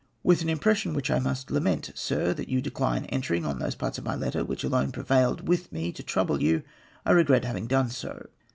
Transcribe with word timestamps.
"With 0.23 0.41
an 0.41 0.49
impression 0.49 0.95
which 0.95 1.11
I 1.11 1.19
must 1.19 1.51
lament. 1.51 1.91
Sir, 1.93 2.33
that 2.33 2.49
you 2.49 2.59
decline 2.59 3.05
entering 3.05 3.45
on 3.45 3.59
those 3.59 3.75
parts 3.75 3.99
of 3.99 4.03
my 4.03 4.15
letter 4.15 4.43
which 4.43 4.63
alone 4.63 4.91
prevailed 4.91 5.47
with 5.47 5.71
me 5.71 5.91
to 5.91 6.01
trouble 6.01 6.41
you, 6.41 6.63
I 7.05 7.11
regret 7.11 7.45
having 7.45 7.67
done 7.67 7.91
so. 7.91 8.29